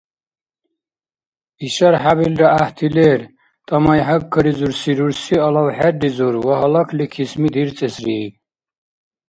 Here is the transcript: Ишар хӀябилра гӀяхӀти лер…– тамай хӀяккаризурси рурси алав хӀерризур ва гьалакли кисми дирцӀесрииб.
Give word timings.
Ишар 1.65 1.95
хӀябилра 2.03 2.47
гӀяхӀти 2.55 2.87
лер…– 2.95 3.21
тамай 3.67 3.99
хӀяккаризурси 4.07 4.91
рурси 4.97 5.35
алав 5.47 5.67
хӀерризур 5.77 6.35
ва 6.45 6.55
гьалакли 6.61 7.05
кисми 7.13 7.49
дирцӀесрииб. 7.53 8.33